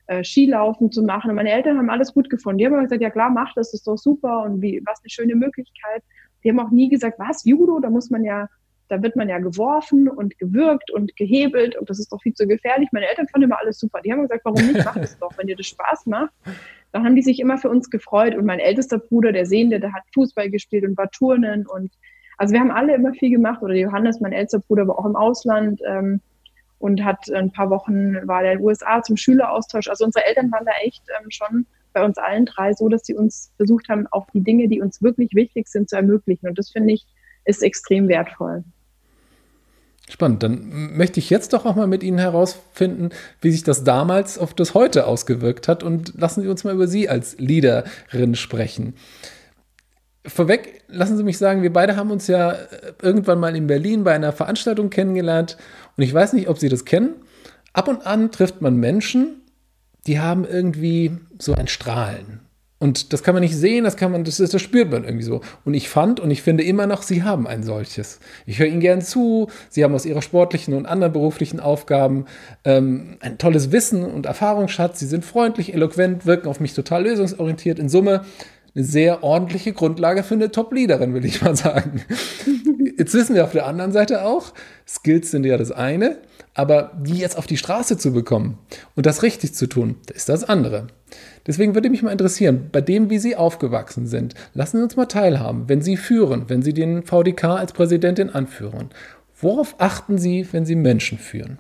[0.09, 1.31] äh, Skilaufen zu machen.
[1.31, 2.59] Und meine Eltern haben alles gut gefunden.
[2.59, 5.11] Die haben gesagt, ja klar, mach das, das ist doch super und wie, was eine
[5.11, 6.03] schöne Möglichkeit.
[6.43, 8.49] Die haben auch nie gesagt, was, Judo, da muss man ja,
[8.89, 12.47] da wird man ja geworfen und gewürgt und gehebelt und das ist doch viel zu
[12.47, 12.89] gefährlich.
[12.93, 14.01] Meine Eltern fanden immer alles super.
[14.01, 16.33] Die haben gesagt, warum nicht, mach das doch, wenn dir das Spaß macht.
[16.93, 19.93] Dann haben die sich immer für uns gefreut und mein ältester Bruder, der Sehende, der
[19.93, 21.93] hat Fußball gespielt und war Turnen und
[22.39, 25.17] also wir haben alle immer viel gemacht oder Johannes, mein ältester Bruder, war auch im
[25.17, 25.81] Ausland.
[25.85, 26.21] Ähm,
[26.79, 29.89] und hat ein paar Wochen, war der in den USA zum Schüleraustausch.
[29.89, 33.15] Also unsere Eltern waren da echt ähm, schon bei uns allen drei so, dass sie
[33.15, 36.49] uns versucht haben, auch die Dinge, die uns wirklich wichtig sind, zu ermöglichen.
[36.49, 37.07] Und das finde ich,
[37.45, 38.65] ist extrem wertvoll.
[40.09, 40.43] Spannend.
[40.43, 43.11] Dann möchte ich jetzt doch auch mal mit Ihnen herausfinden,
[43.41, 45.83] wie sich das damals auf das heute ausgewirkt hat.
[45.83, 48.95] Und lassen Sie uns mal über Sie als Leaderin sprechen.
[50.27, 52.57] Vorweg, lassen Sie mich sagen, wir beide haben uns ja
[53.03, 55.59] irgendwann mal in Berlin bei einer Veranstaltung kennengelernt.
[55.99, 57.17] Und ich weiß nicht, ob Sie das kennen.
[57.73, 59.43] Ab und an trifft man Menschen,
[60.07, 62.41] die haben irgendwie so ein Strahlen.
[62.81, 65.41] Und das kann man nicht sehen, das kann man, das, das spürt man irgendwie so.
[65.65, 68.21] Und ich fand und ich finde immer noch, sie haben ein solches.
[68.47, 72.27] Ich höre ihnen gern zu, sie haben aus ihrer sportlichen und anderen beruflichen Aufgaben
[72.65, 77.81] ähm, ein tolles Wissen und Erfahrungsschatz, sie sind freundlich, eloquent, wirken auf mich total lösungsorientiert.
[77.81, 78.25] In Summe
[78.79, 82.03] eine sehr ordentliche Grundlage für eine Top-Leaderin, will ich mal sagen.
[82.97, 84.55] Jetzt wissen wir auf der anderen Seite auch,
[84.87, 86.19] Skills sind ja das eine,
[86.55, 88.59] aber die jetzt auf die Straße zu bekommen
[88.97, 90.89] und das richtig zu tun, das ist das andere.
[91.47, 95.07] Deswegen würde mich mal interessieren, bei dem, wie Sie aufgewachsen sind, lassen Sie uns mal
[95.07, 98.91] teilhaben, wenn Sie führen, wenn Sie den VDK als Präsidentin anführen.
[99.41, 101.59] Worauf achten Sie, wenn Sie Menschen führen?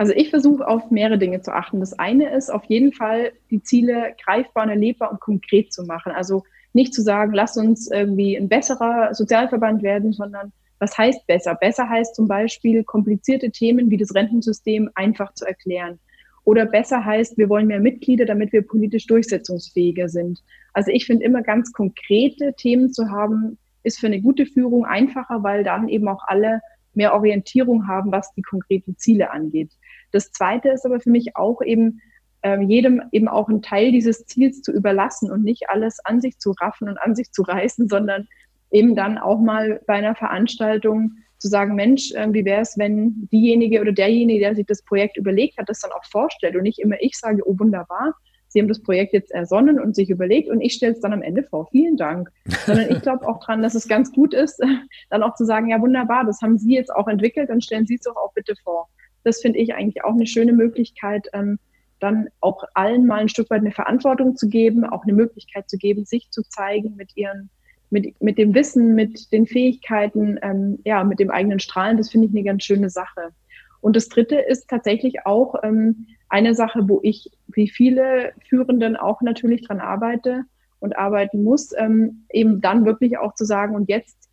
[0.00, 1.78] Also ich versuche auf mehrere Dinge zu achten.
[1.78, 6.10] Das eine ist auf jeden Fall, die Ziele greifbar und erlebbar und konkret zu machen.
[6.12, 11.54] Also nicht zu sagen, lass uns irgendwie ein besserer Sozialverband werden, sondern was heißt besser?
[11.54, 15.98] Besser heißt zum Beispiel, komplizierte Themen wie das Rentensystem einfach zu erklären.
[16.44, 20.42] Oder besser heißt, wir wollen mehr Mitglieder, damit wir politisch durchsetzungsfähiger sind.
[20.72, 25.42] Also ich finde immer ganz konkrete Themen zu haben, ist für eine gute Führung einfacher,
[25.42, 26.62] weil dann eben auch alle
[26.94, 29.70] mehr Orientierung haben, was die konkreten Ziele angeht.
[30.12, 32.00] Das Zweite ist aber für mich auch eben,
[32.42, 36.38] ähm, jedem eben auch einen Teil dieses Ziels zu überlassen und nicht alles an sich
[36.38, 38.28] zu raffen und an sich zu reißen, sondern
[38.70, 43.28] eben dann auch mal bei einer Veranstaltung zu sagen, Mensch, äh, wie wäre es, wenn
[43.32, 46.78] diejenige oder derjenige, der sich das Projekt überlegt hat, das dann auch vorstellt und nicht
[46.78, 48.14] immer ich sage, oh wunderbar,
[48.50, 51.22] Sie haben das Projekt jetzt ersonnen und sich überlegt und ich stelle es dann am
[51.22, 51.68] Ende vor.
[51.70, 52.32] Vielen Dank.
[52.66, 54.60] Sondern ich glaube auch dran, dass es ganz gut ist,
[55.10, 57.94] dann auch zu sagen, ja wunderbar, das haben Sie jetzt auch entwickelt, dann stellen Sie
[57.94, 58.88] es doch auch bitte vor.
[59.24, 61.58] Das finde ich eigentlich auch eine schöne Möglichkeit, ähm,
[62.00, 65.76] dann auch allen mal ein Stück weit eine Verantwortung zu geben, auch eine Möglichkeit zu
[65.76, 67.50] geben, sich zu zeigen mit ihren,
[67.90, 71.98] mit, mit dem Wissen, mit den Fähigkeiten, ähm, ja, mit dem eigenen Strahlen.
[71.98, 73.32] Das finde ich eine ganz schöne Sache.
[73.80, 79.20] Und das dritte ist tatsächlich auch ähm, eine Sache, wo ich, wie viele Führenden auch
[79.22, 80.44] natürlich dran arbeite
[80.80, 84.29] und arbeiten muss, ähm, eben dann wirklich auch zu sagen, und jetzt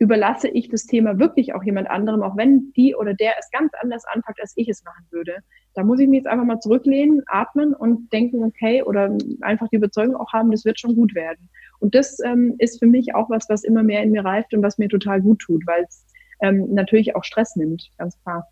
[0.00, 3.70] überlasse ich das Thema wirklich auch jemand anderem, auch wenn die oder der es ganz
[3.82, 5.36] anders anpackt, als ich es machen würde.
[5.74, 9.76] Da muss ich mich jetzt einfach mal zurücklehnen, atmen und denken, okay, oder einfach die
[9.76, 11.50] Überzeugung auch haben, das wird schon gut werden.
[11.80, 14.62] Und das ähm, ist für mich auch was, was immer mehr in mir reift und
[14.62, 16.06] was mir total gut tut, weil es
[16.40, 18.48] ähm, natürlich auch Stress nimmt, ganz klar.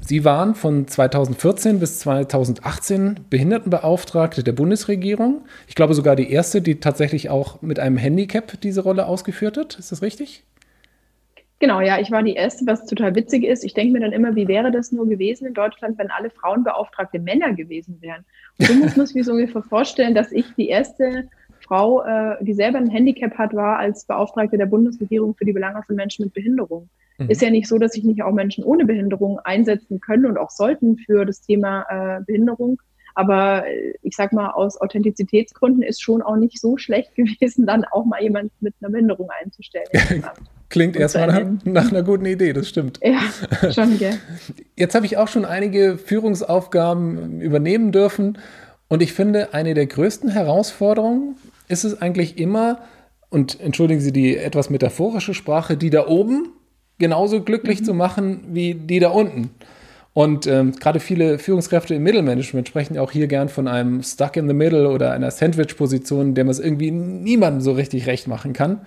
[0.00, 5.46] Sie waren von 2014 bis 2018 Behindertenbeauftragte der Bundesregierung.
[5.66, 9.78] Ich glaube sogar die erste, die tatsächlich auch mit einem Handicap diese Rolle ausgeführt hat.
[9.78, 10.44] Ist das richtig?
[11.58, 13.64] Genau, ja, ich war die Erste, was total witzig ist.
[13.64, 17.18] Ich denke mir dann immer, wie wäre das nur gewesen in Deutschland, wenn alle Frauenbeauftragte
[17.18, 18.24] Männer gewesen wären?
[18.58, 21.28] Und so muss man sich so ungefähr vorstellen, dass ich die erste
[21.60, 25.82] Frau, äh, die selber ein Handicap hat, war als Beauftragte der Bundesregierung für die Belange
[25.82, 26.90] von Menschen mit Behinderung.
[27.16, 27.30] Mhm.
[27.30, 30.50] Ist ja nicht so, dass sich nicht auch Menschen ohne Behinderung einsetzen können und auch
[30.50, 32.82] sollten für das Thema äh, Behinderung.
[33.14, 37.84] Aber äh, ich sag mal, aus Authentizitätsgründen ist schon auch nicht so schlecht gewesen, dann
[37.86, 39.88] auch mal jemanden mit einer Behinderung einzustellen.
[40.68, 42.98] Klingt erstmal nach, nach, einer guten Idee, das stimmt.
[43.02, 44.18] Ja, schon, gell.
[44.76, 48.38] Jetzt habe ich auch schon einige Führungsaufgaben übernehmen dürfen.
[48.88, 51.36] Und ich finde, eine der größten Herausforderungen
[51.68, 52.80] ist es eigentlich immer,
[53.28, 56.52] und entschuldigen Sie die etwas metaphorische Sprache, die da oben
[56.98, 57.84] genauso glücklich mhm.
[57.84, 59.50] zu machen wie die da unten.
[60.12, 64.36] Und ähm, gerade viele Führungskräfte im Mittelmanagement sprechen ja auch hier gern von einem Stuck
[64.36, 68.54] in the Middle oder einer Sandwich-Position, der man es irgendwie niemandem so richtig recht machen
[68.54, 68.80] kann.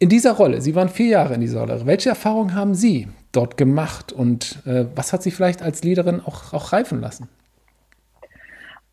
[0.00, 3.56] In dieser Rolle, Sie waren vier Jahre in dieser Rolle, welche Erfahrungen haben Sie dort
[3.56, 7.28] gemacht und äh, was hat Sie vielleicht als Leaderin auch, auch reifen lassen?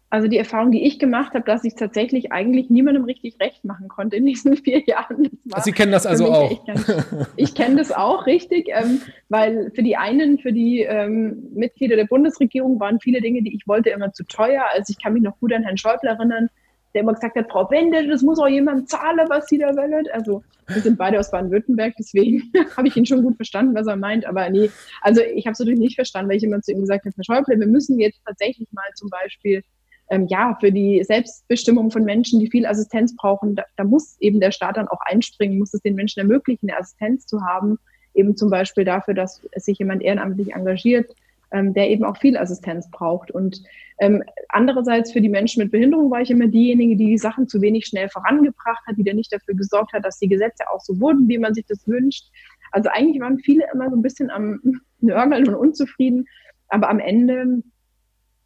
[0.10, 3.88] Also die Erfahrung, die ich gemacht habe, dass ich tatsächlich eigentlich niemandem richtig recht machen
[3.88, 5.30] konnte in diesen vier Jahren.
[5.64, 6.66] Sie kennen das also auch.
[6.66, 6.92] Ganz,
[7.36, 12.06] ich kenne das auch richtig, ähm, weil für die einen, für die ähm, Mitglieder der
[12.06, 14.64] Bundesregierung waren viele Dinge, die ich wollte, immer zu teuer.
[14.74, 16.50] Also ich kann mich noch gut an Herrn Schäuble erinnern,
[16.96, 20.08] der immer gesagt hat, Frau Wende, das muss auch jemand zahlen, was Sie da wollen.
[20.14, 23.98] Also wir sind beide aus Baden-Württemberg, deswegen habe ich ihn schon gut verstanden, was er
[23.98, 24.26] meint.
[24.26, 27.06] Aber nee, also ich habe es natürlich nicht verstanden, weil ich immer zu ihm gesagt
[27.06, 29.62] habe, Herr Schäuble, wir müssen jetzt tatsächlich mal zum Beispiel
[30.10, 34.40] ähm, ja, für die Selbstbestimmung von Menschen, die viel Assistenz brauchen, da, da, muss eben
[34.40, 37.78] der Staat dann auch einspringen, muss es den Menschen ermöglichen, eine Assistenz zu haben,
[38.14, 41.12] eben zum Beispiel dafür, dass sich jemand ehrenamtlich engagiert,
[41.56, 43.32] ähm, der eben auch viel Assistenz braucht.
[43.32, 43.64] Und
[44.00, 47.62] ähm, andererseits für die Menschen mit Behinderung war ich immer diejenige, die die Sachen zu
[47.62, 51.00] wenig schnell vorangebracht hat, die dann nicht dafür gesorgt hat, dass die Gesetze auch so
[51.00, 52.26] wurden, wie man sich das wünscht.
[52.72, 54.60] Also eigentlich waren viele immer so ein bisschen am
[55.00, 56.26] Nörgeln und unzufrieden,
[56.68, 57.64] aber am Ende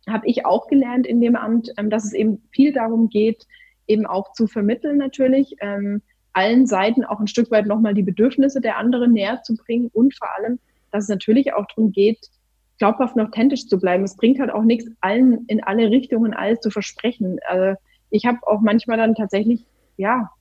[0.07, 3.47] habe ich auch gelernt in dem Amt, ähm, dass es eben viel darum geht,
[3.87, 8.61] eben auch zu vermitteln natürlich, ähm, allen Seiten auch ein Stück weit nochmal die Bedürfnisse
[8.61, 10.59] der anderen näher zu bringen und vor allem,
[10.91, 12.19] dass es natürlich auch darum geht,
[12.79, 14.03] glaubhaft und authentisch zu bleiben.
[14.03, 17.39] Es bringt halt auch nichts, allen in alle Richtungen alles zu versprechen.
[17.47, 17.77] Also
[18.09, 19.65] ich habe auch manchmal dann tatsächlich,
[19.97, 20.31] ja,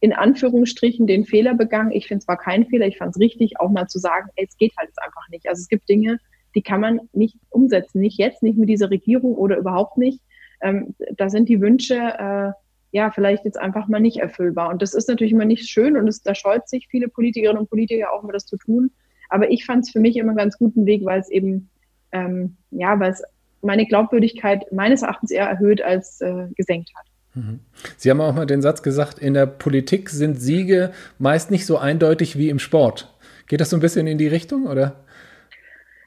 [0.00, 1.90] in Anführungsstrichen den Fehler begangen.
[1.90, 4.46] Ich finde es war kein Fehler, ich fand es richtig, auch mal zu sagen, ey,
[4.48, 5.48] es geht halt einfach nicht.
[5.48, 6.18] Also es gibt Dinge,
[6.54, 10.20] die kann man nicht umsetzen, nicht jetzt, nicht mit dieser Regierung oder überhaupt nicht.
[10.60, 12.52] Ähm, da sind die Wünsche äh,
[12.92, 14.70] ja vielleicht jetzt einfach mal nicht erfüllbar.
[14.70, 17.70] Und das ist natürlich immer nicht schön und es, da scheut sich viele Politikerinnen und
[17.70, 18.92] Politiker auch mal das zu tun.
[19.28, 21.68] Aber ich fand es für mich immer einen ganz guten Weg, weil es eben
[22.12, 23.22] ähm, ja, weil es
[23.62, 27.06] meine Glaubwürdigkeit meines Erachtens eher erhöht als äh, gesenkt hat.
[27.34, 27.60] Mhm.
[27.96, 31.78] Sie haben auch mal den Satz gesagt, in der Politik sind Siege meist nicht so
[31.78, 33.12] eindeutig wie im Sport.
[33.46, 34.96] Geht das so ein bisschen in die Richtung, oder?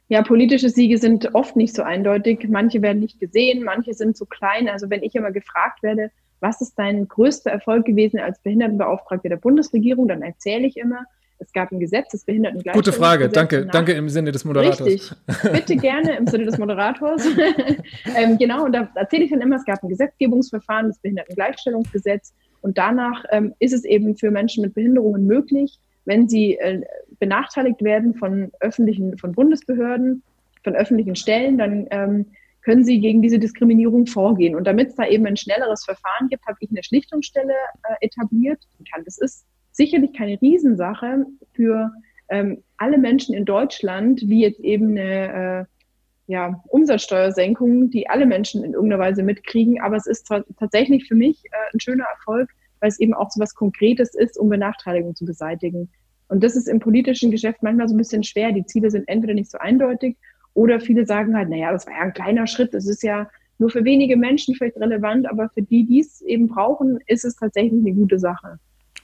[0.08, 2.48] Ja, politische Siege sind oft nicht so eindeutig.
[2.50, 4.68] Manche werden nicht gesehen, manche sind zu klein.
[4.68, 6.12] Also wenn ich immer gefragt werde,
[6.42, 11.06] was ist dein größter Erfolg gewesen als Behindertenbeauftragter der Bundesregierung, dann erzähle ich immer,
[11.42, 12.96] es gab ein Gesetz, das Behindertengleichstellungsgesetz.
[12.96, 14.86] Gute Frage, danke, danke im Sinne des Moderators.
[14.86, 15.12] Richtig,
[15.52, 17.26] bitte gerne im Sinne des Moderators.
[18.16, 22.34] ähm, genau, und da erzähle ich dann immer, es gab ein Gesetzgebungsverfahren, das Behindertengleichstellungsgesetz.
[22.62, 26.82] Und danach ähm, ist es eben für Menschen mit Behinderungen möglich, wenn sie äh,
[27.20, 30.22] benachteiligt werden von öffentlichen, von Bundesbehörden,
[30.64, 32.26] von öffentlichen Stellen, dann ähm,
[32.62, 34.56] können sie gegen diese Diskriminierung vorgehen.
[34.56, 38.60] Und damit es da eben ein schnelleres Verfahren gibt, habe ich eine Schlichtungsstelle äh, etabliert.
[39.06, 41.92] Das ist sicherlich keine Riesensache für
[42.30, 48.64] ähm, alle Menschen in Deutschland, wie jetzt eben eine äh, ja, Umsatzsteuersenkung, die alle Menschen
[48.64, 49.82] in irgendeiner Weise mitkriegen.
[49.82, 53.40] Aber es ist tatsächlich für mich äh, ein schöner Erfolg, weil es eben auch so
[53.40, 55.90] was Konkretes ist, um Benachteiligung zu beseitigen.
[56.30, 58.54] Und das ist im politischen Geschäft manchmal so ein bisschen schwer.
[58.54, 60.16] Die Ziele sind entweder nicht so eindeutig
[60.54, 63.70] oder viele sagen halt, naja, das war ja ein kleiner Schritt, das ist ja nur
[63.70, 67.82] für wenige Menschen vielleicht relevant, aber für die, die es eben brauchen, ist es tatsächlich
[67.82, 68.58] eine gute Sache.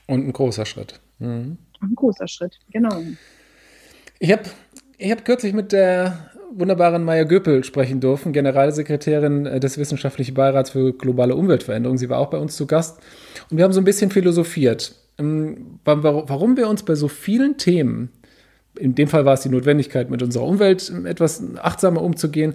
[0.08, 0.98] Und ein großer Schritt.
[1.20, 1.58] Mhm.
[1.80, 3.00] Ein großer Schritt, genau.
[4.18, 4.42] Ich habe
[4.96, 10.70] ich hab kürzlich mit der wunderbaren Maya Göpel sprechen dürfen, Generalsekretärin äh, des Wissenschaftlichen Beirats
[10.70, 11.98] für globale Umweltveränderung.
[11.98, 12.98] Sie war auch bei uns zu Gast.
[13.50, 18.10] Und wir haben so ein bisschen philosophiert, ähm, warum wir uns bei so vielen Themen,
[18.78, 22.54] in dem Fall war es die Notwendigkeit, mit unserer Umwelt etwas achtsamer umzugehen,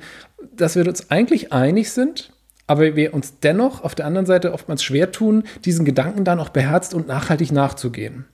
[0.56, 2.34] dass wir uns eigentlich einig sind,
[2.68, 6.50] aber wir uns dennoch auf der anderen Seite oftmals schwer tun, diesen Gedanken dann auch
[6.50, 8.26] beherzt und nachhaltig nachzugehen.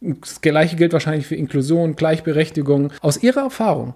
[0.00, 2.92] Das Gleiche gilt wahrscheinlich für Inklusion, Gleichberechtigung.
[3.00, 3.94] Aus Ihrer Erfahrung,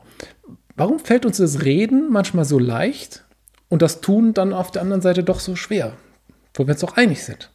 [0.75, 3.25] warum fällt uns das Reden manchmal so leicht
[3.69, 5.93] und das Tun dann auf der anderen Seite doch so schwer,
[6.55, 7.51] wo wir uns doch einig sind?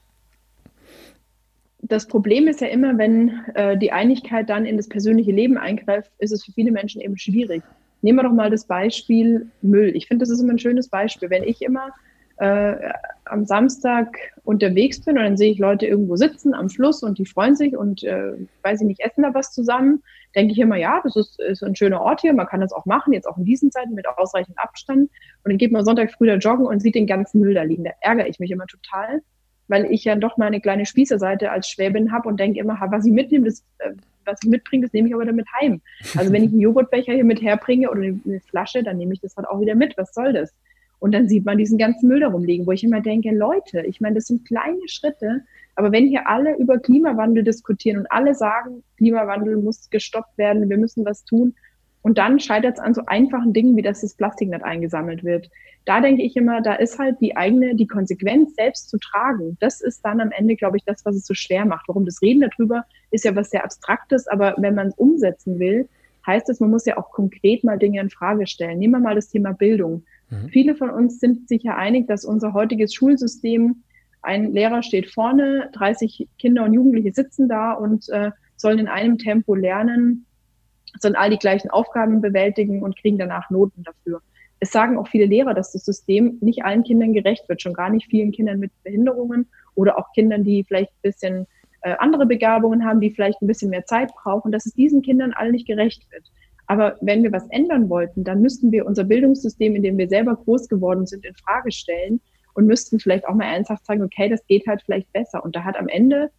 [1.81, 6.11] Das Problem ist ja immer, wenn äh, die Einigkeit dann in das persönliche Leben eingreift,
[6.17, 7.61] ist es für viele Menschen eben schwierig.
[8.01, 9.95] Nehmen wir doch mal das Beispiel Müll.
[9.95, 11.29] Ich finde, das ist immer ein schönes Beispiel.
[11.29, 11.91] Wenn ich immer
[12.37, 12.91] äh,
[13.25, 17.25] am Samstag unterwegs bin und dann sehe ich Leute irgendwo sitzen am Fluss und die
[17.25, 20.01] freuen sich und äh, weiß ich nicht, essen da was zusammen,
[20.35, 22.85] denke ich immer, ja, das ist, ist ein schöner Ort hier, man kann das auch
[22.85, 25.09] machen, jetzt auch in diesen Zeiten mit ausreichend Abstand.
[25.43, 27.83] Und dann geht man Sonntag früh da joggen und sieht den ganzen Müll da liegen.
[27.83, 29.21] Da ärgere ich mich immer total,
[29.67, 33.11] weil ich ja doch meine kleine Spießerseite als Schwäbin habe und denke immer, was ich
[33.11, 33.91] mitnehme, das, äh,
[34.25, 35.81] was ich mitbringe, das nehme ich aber damit heim.
[36.15, 39.35] Also wenn ich einen Joghurtbecher hier mit herbringe oder eine Flasche, dann nehme ich das
[39.35, 39.97] halt auch wieder mit.
[39.97, 40.53] Was soll das?
[40.99, 44.01] Und dann sieht man diesen ganzen Müll darum liegen, wo ich immer denke, Leute, ich
[44.01, 45.43] meine, das sind kleine Schritte,
[45.75, 50.77] aber wenn hier alle über Klimawandel diskutieren und alle sagen, Klimawandel muss gestoppt werden, wir
[50.77, 51.53] müssen was tun,
[52.07, 55.49] und dann scheitert es an so einfachen Dingen, wie dass das Plastik nicht eingesammelt wird.
[55.83, 59.57] Da denke ich immer, da ist halt die eigene, die Konsequenz selbst zu tragen.
[59.59, 61.89] Das ist dann am Ende, glaube ich, das, was es so schwer macht.
[61.89, 65.89] Warum das Reden darüber ist ja was sehr Abstraktes, aber wenn man es umsetzen will,
[66.25, 68.79] heißt es, man muss ja auch konkret mal Dinge in Frage stellen.
[68.79, 70.03] Nehmen wir mal das Thema Bildung.
[70.29, 70.49] Mhm.
[70.49, 73.83] Viele von uns sind sicher einig, dass unser heutiges Schulsystem,
[74.21, 79.17] ein Lehrer steht vorne, 30 Kinder und Jugendliche sitzen da und äh, sollen in einem
[79.17, 80.25] Tempo lernen,
[80.99, 84.21] sollen all die gleichen Aufgaben bewältigen und kriegen danach Noten dafür.
[84.59, 87.89] Es sagen auch viele Lehrer, dass das System nicht allen Kindern gerecht wird, schon gar
[87.89, 91.47] nicht vielen Kindern mit Behinderungen oder auch Kindern, die vielleicht ein bisschen
[91.81, 95.33] äh, andere Begabungen haben, die vielleicht ein bisschen mehr Zeit brauchen, dass es diesen Kindern
[95.33, 96.23] allen nicht gerecht wird.
[96.67, 100.35] Aber wenn wir was ändern wollten, dann müssten wir unser Bildungssystem, in dem wir selber
[100.35, 102.19] groß geworden sind, in Frage stellen
[102.53, 105.43] und müssten vielleicht auch mal ernsthaft sagen, okay, das geht halt vielleicht besser.
[105.43, 106.29] Und da hat am Ende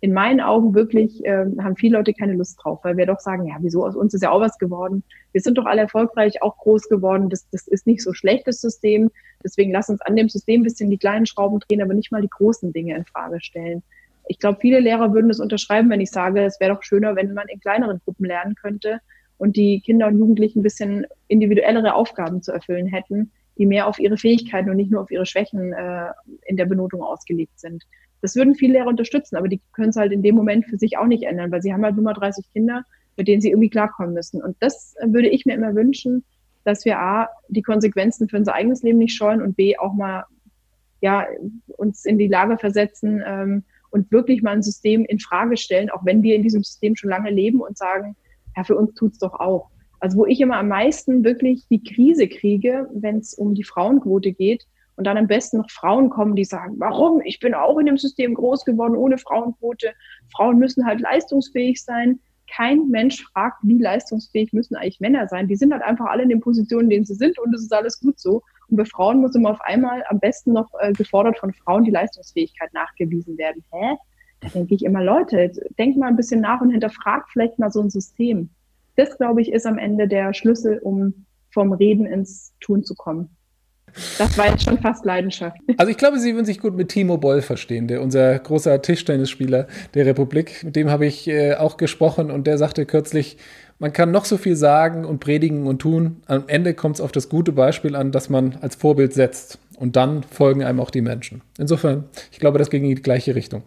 [0.00, 3.46] in meinen Augen wirklich, äh, haben viele Leute keine Lust drauf, weil wir doch sagen,
[3.46, 5.02] ja, wieso aus uns ist ja auch was geworden.
[5.32, 7.28] Wir sind doch alle erfolgreich, auch groß geworden.
[7.28, 9.10] Das, das ist nicht so schlecht, das System.
[9.42, 12.22] Deswegen lass uns an dem System ein bisschen die kleinen Schrauben drehen, aber nicht mal
[12.22, 13.82] die großen Dinge in Frage stellen.
[14.28, 17.34] ich glaube, viele Lehrer würden das unterschreiben, wenn ich sage, es wäre doch schöner, wenn
[17.34, 19.00] man in kleineren Gruppen lernen könnte
[19.44, 23.98] und die Kinder und Jugendlichen ein bisschen individuellere Aufgaben zu erfüllen hätten, die mehr auf
[23.98, 26.06] ihre Fähigkeiten und nicht nur auf ihre Schwächen äh,
[26.46, 27.84] in der Benotung ausgelegt sind.
[28.22, 30.96] Das würden viele Lehrer unterstützen, aber die können es halt in dem Moment für sich
[30.96, 32.84] auch nicht ändern, weil sie haben halt nur mal 30 Kinder,
[33.18, 34.42] mit denen sie irgendwie klarkommen müssen.
[34.42, 36.24] Und das würde ich mir immer wünschen,
[36.64, 40.24] dass wir A, die Konsequenzen für unser eigenes Leben nicht scheuen und B, auch mal
[41.02, 41.26] ja,
[41.76, 46.06] uns in die Lage versetzen ähm, und wirklich mal ein System in Frage stellen, auch
[46.06, 48.16] wenn wir in diesem System schon lange leben und sagen,
[48.56, 49.70] ja, für uns tut's doch auch.
[50.00, 54.32] Also wo ich immer am meisten wirklich die Krise kriege, wenn es um die Frauenquote
[54.32, 57.22] geht und dann am besten noch Frauen kommen, die sagen, warum?
[57.24, 59.92] Ich bin auch in dem System groß geworden ohne Frauenquote.
[60.34, 62.20] Frauen müssen halt leistungsfähig sein.
[62.54, 65.48] Kein Mensch fragt, wie leistungsfähig müssen eigentlich Männer sein.
[65.48, 67.72] Die sind halt einfach alle in den Positionen, in denen sie sind und es ist
[67.72, 68.42] alles gut so.
[68.68, 71.90] Und bei Frauen muss immer auf einmal am besten noch äh, gefordert von Frauen die
[71.90, 73.64] Leistungsfähigkeit nachgewiesen werden.
[73.72, 73.96] Hä?
[74.52, 77.90] Denke ich immer, Leute, denkt mal ein bisschen nach und hinterfragt vielleicht mal so ein
[77.90, 78.50] System.
[78.96, 83.30] Das, glaube ich, ist am Ende der Schlüssel, um vom Reden ins Tun zu kommen.
[84.18, 85.56] Das war jetzt schon fast Leidenschaft.
[85.76, 89.68] Also ich glaube, Sie würden sich gut mit Timo Boll verstehen, der unser großer Tischtennisspieler
[89.94, 90.64] der Republik.
[90.64, 93.36] Mit dem habe ich äh, auch gesprochen und der sagte kürzlich,
[93.78, 96.22] man kann noch so viel sagen und predigen und tun.
[96.26, 99.58] Am Ende kommt es auf das gute Beispiel an, das man als Vorbild setzt.
[99.76, 101.42] Und dann folgen einem auch die Menschen.
[101.58, 103.62] Insofern, ich glaube, das ging in die gleiche Richtung.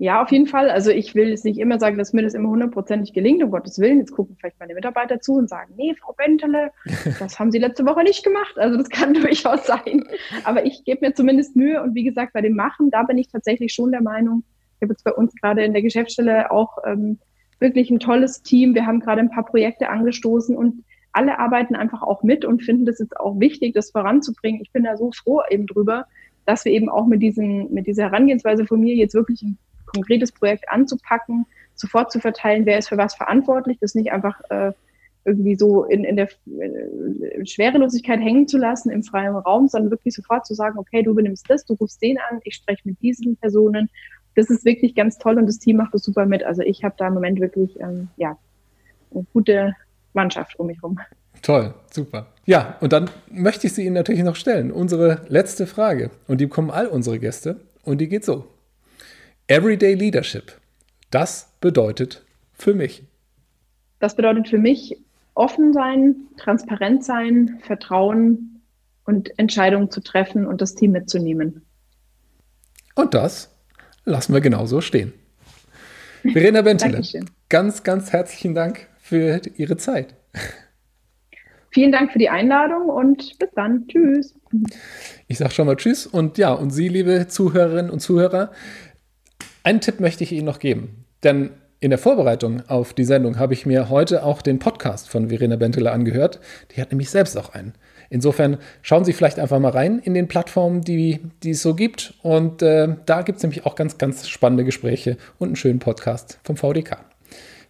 [0.00, 0.70] Ja, auf jeden Fall.
[0.70, 3.80] Also ich will jetzt nicht immer sagen, dass mir das immer hundertprozentig gelingt, um Gottes
[3.80, 3.98] Willen.
[3.98, 6.70] Jetzt gucken vielleicht meine Mitarbeiter zu und sagen, nee, Frau Bentele,
[7.18, 8.56] das haben Sie letzte Woche nicht gemacht.
[8.56, 10.04] Also das kann durchaus sein.
[10.44, 13.28] Aber ich gebe mir zumindest Mühe und wie gesagt, bei dem Machen, da bin ich
[13.28, 14.44] tatsächlich schon der Meinung,
[14.76, 17.18] ich habe jetzt bei uns gerade in der Geschäftsstelle auch ähm,
[17.58, 18.76] wirklich ein tolles Team.
[18.76, 22.86] Wir haben gerade ein paar Projekte angestoßen und alle arbeiten einfach auch mit und finden
[22.86, 24.60] das jetzt auch wichtig, das voranzubringen.
[24.62, 26.06] Ich bin da so froh eben drüber,
[26.48, 30.32] dass wir eben auch mit, diesen, mit dieser Herangehensweise von mir jetzt wirklich ein konkretes
[30.32, 34.72] Projekt anzupacken, sofort zu verteilen, wer ist für was verantwortlich, das nicht einfach äh,
[35.26, 40.14] irgendwie so in, in der in Schwerelosigkeit hängen zu lassen im freien Raum, sondern wirklich
[40.14, 43.36] sofort zu sagen, okay, du übernimmst das, du rufst den an, ich spreche mit diesen
[43.36, 43.90] Personen.
[44.34, 46.44] Das ist wirklich ganz toll und das Team macht das super mit.
[46.44, 48.38] Also ich habe da im Moment wirklich ähm, ja,
[49.12, 49.76] eine gute
[50.14, 50.98] Mannschaft um mich herum.
[51.42, 52.26] Toll, super.
[52.46, 54.72] Ja, und dann möchte ich sie Ihnen natürlich noch stellen.
[54.72, 56.10] Unsere letzte Frage.
[56.26, 57.60] Und die bekommen all unsere Gäste.
[57.82, 58.46] Und die geht so.
[59.48, 60.52] Everyday Leadership.
[61.10, 62.24] Das bedeutet
[62.54, 63.02] für mich.
[63.98, 64.96] Das bedeutet für mich
[65.34, 68.60] offen sein, transparent sein, Vertrauen
[69.04, 71.62] und Entscheidungen zu treffen und das Team mitzunehmen.
[72.94, 73.54] Und das
[74.04, 75.12] lassen wir genauso stehen.
[76.22, 77.02] Verena Bentele,
[77.48, 80.14] ganz, ganz herzlichen Dank für Ihre Zeit.
[81.70, 83.86] Vielen Dank für die Einladung und bis dann.
[83.88, 84.34] Tschüss.
[85.26, 88.50] Ich sage schon mal Tschüss und ja, und Sie, liebe Zuhörerinnen und Zuhörer,
[89.62, 91.04] einen Tipp möchte ich Ihnen noch geben.
[91.22, 91.50] Denn
[91.80, 95.56] in der Vorbereitung auf die Sendung habe ich mir heute auch den Podcast von Verena
[95.56, 96.40] Benteler angehört.
[96.74, 97.74] Die hat nämlich selbst auch einen.
[98.10, 102.14] Insofern schauen Sie vielleicht einfach mal rein in den Plattformen, die, die es so gibt.
[102.22, 106.40] Und äh, da gibt es nämlich auch ganz, ganz spannende Gespräche und einen schönen Podcast
[106.42, 107.04] vom VDK.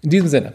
[0.01, 0.53] In diesem Sinne,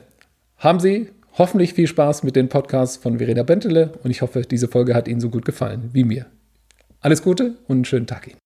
[0.58, 4.68] haben Sie hoffentlich viel Spaß mit den Podcasts von Verena Bentele und ich hoffe, diese
[4.68, 6.28] Folge hat Ihnen so gut gefallen wie mir.
[7.02, 8.43] Alles Gute und einen schönen Tag Ihnen.